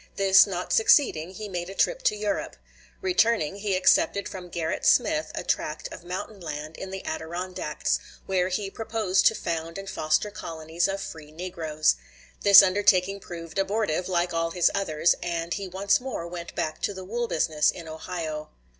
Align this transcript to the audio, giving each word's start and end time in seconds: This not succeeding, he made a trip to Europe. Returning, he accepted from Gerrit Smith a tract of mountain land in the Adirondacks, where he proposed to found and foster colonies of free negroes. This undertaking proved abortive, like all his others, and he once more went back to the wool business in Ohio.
This 0.15 0.47
not 0.47 0.73
succeeding, 0.73 1.29
he 1.35 1.47
made 1.47 1.69
a 1.69 1.75
trip 1.75 2.01
to 2.05 2.15
Europe. 2.15 2.55
Returning, 3.01 3.57
he 3.57 3.75
accepted 3.75 4.27
from 4.27 4.49
Gerrit 4.49 4.83
Smith 4.83 5.31
a 5.35 5.43
tract 5.43 5.89
of 5.93 6.03
mountain 6.03 6.39
land 6.41 6.75
in 6.75 6.89
the 6.89 7.05
Adirondacks, 7.05 7.99
where 8.25 8.47
he 8.47 8.71
proposed 8.71 9.27
to 9.27 9.35
found 9.35 9.77
and 9.77 9.87
foster 9.87 10.31
colonies 10.31 10.87
of 10.87 11.01
free 11.01 11.31
negroes. 11.31 11.97
This 12.41 12.63
undertaking 12.63 13.19
proved 13.19 13.59
abortive, 13.59 14.09
like 14.09 14.33
all 14.33 14.49
his 14.49 14.71
others, 14.73 15.13
and 15.21 15.53
he 15.53 15.67
once 15.67 15.99
more 16.01 16.25
went 16.27 16.55
back 16.55 16.81
to 16.81 16.95
the 16.95 17.05
wool 17.05 17.27
business 17.27 17.69
in 17.69 17.87
Ohio. 17.87 18.49